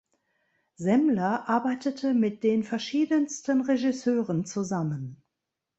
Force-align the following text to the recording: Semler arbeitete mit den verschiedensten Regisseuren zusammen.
Semler 0.77 1.47
arbeitete 1.47 2.15
mit 2.15 2.41
den 2.41 2.63
verschiedensten 2.63 3.61
Regisseuren 3.61 4.45
zusammen. 4.45 5.21